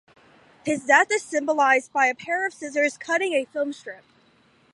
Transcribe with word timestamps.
His 0.65 0.83
death 0.83 1.11
is 1.11 1.21
symbolized 1.21 1.93
by 1.93 2.07
a 2.07 2.15
pair 2.15 2.47
of 2.47 2.55
scissors 2.55 2.97
cutting 2.97 3.33
a 3.33 3.45
film 3.45 3.71
strip. 3.71 4.03